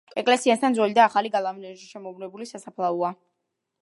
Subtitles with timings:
[0.19, 3.13] ეკლესიასთან ძველი და ახალი გალავანშემოვლებული სასაფლაოა.